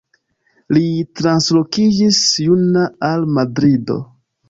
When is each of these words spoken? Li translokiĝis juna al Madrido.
Li 0.77 0.81
translokiĝis 1.19 2.25
juna 2.49 2.89
al 3.13 3.33
Madrido. 3.39 4.05